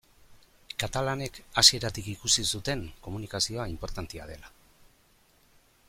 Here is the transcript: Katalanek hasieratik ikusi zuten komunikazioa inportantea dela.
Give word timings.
Katalanek 0.83 1.37
hasieratik 1.61 2.09
ikusi 2.15 2.47
zuten 2.53 2.81
komunikazioa 3.09 3.69
inportantea 3.75 4.27
dela. 4.33 4.53